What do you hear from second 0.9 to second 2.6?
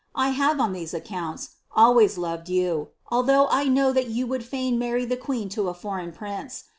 accouDb always loved